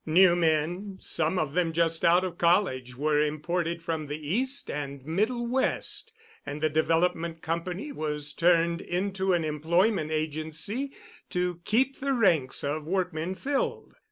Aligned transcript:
New 0.03 0.35
men, 0.35 0.97
some 0.99 1.37
of 1.37 1.53
them 1.53 1.71
just 1.71 2.03
out 2.03 2.23
of 2.23 2.39
college, 2.39 2.95
were 2.97 3.21
imported 3.21 3.83
from 3.83 4.07
the 4.07 4.17
East 4.33 4.67
and 4.71 5.05
Middle 5.05 5.45
West, 5.45 6.11
and 6.43 6.59
the 6.59 6.71
Development 6.71 7.39
Company 7.43 7.91
was 7.91 8.33
turned 8.33 8.81
into 8.81 9.31
an 9.33 9.45
employment 9.45 10.09
agency 10.09 10.91
to 11.29 11.61
keep 11.65 11.99
the 11.99 12.13
ranks 12.13 12.63
of 12.63 12.87
workmen 12.87 13.35
filled. 13.35 13.93